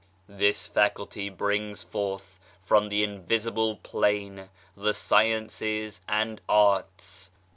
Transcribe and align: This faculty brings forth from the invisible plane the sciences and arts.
This 0.29 0.65
faculty 0.65 1.29
brings 1.29 1.83
forth 1.83 2.39
from 2.63 2.89
the 2.89 3.03
invisible 3.03 3.75
plane 3.75 4.49
the 4.75 4.95
sciences 4.95 6.01
and 6.07 6.41
arts. 6.49 7.29